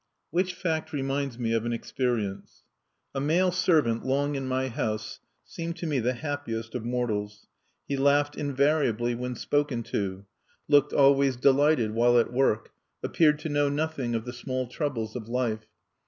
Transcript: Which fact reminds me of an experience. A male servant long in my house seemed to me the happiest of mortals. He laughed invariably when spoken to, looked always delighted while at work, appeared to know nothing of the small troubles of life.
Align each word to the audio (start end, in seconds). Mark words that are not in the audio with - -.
Which 0.31 0.55
fact 0.55 0.93
reminds 0.93 1.37
me 1.37 1.53
of 1.53 1.63
an 1.63 1.73
experience. 1.73 2.63
A 3.13 3.21
male 3.21 3.51
servant 3.51 4.03
long 4.03 4.33
in 4.33 4.47
my 4.47 4.67
house 4.67 5.19
seemed 5.45 5.75
to 5.77 5.85
me 5.85 5.99
the 5.99 6.13
happiest 6.15 6.73
of 6.73 6.83
mortals. 6.83 7.45
He 7.87 7.95
laughed 7.95 8.35
invariably 8.35 9.13
when 9.13 9.35
spoken 9.35 9.83
to, 9.93 10.25
looked 10.67 10.91
always 10.91 11.35
delighted 11.35 11.91
while 11.91 12.17
at 12.17 12.33
work, 12.33 12.71
appeared 13.03 13.37
to 13.41 13.49
know 13.49 13.69
nothing 13.69 14.15
of 14.15 14.25
the 14.25 14.33
small 14.33 14.65
troubles 14.65 15.15
of 15.15 15.29
life. 15.29 15.67